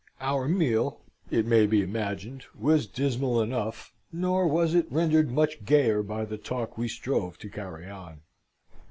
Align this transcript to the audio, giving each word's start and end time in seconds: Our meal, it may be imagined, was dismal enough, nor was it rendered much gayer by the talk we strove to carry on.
Our 0.19 0.47
meal, 0.49 0.99
it 1.29 1.45
may 1.45 1.67
be 1.67 1.83
imagined, 1.83 2.45
was 2.57 2.87
dismal 2.87 3.39
enough, 3.39 3.93
nor 4.11 4.47
was 4.47 4.73
it 4.73 4.91
rendered 4.91 5.29
much 5.29 5.63
gayer 5.63 6.01
by 6.01 6.25
the 6.25 6.39
talk 6.39 6.75
we 6.75 6.87
strove 6.87 7.37
to 7.37 7.49
carry 7.49 7.87
on. 7.87 8.21